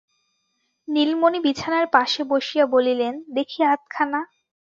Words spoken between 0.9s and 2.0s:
নীলমণি বিছানার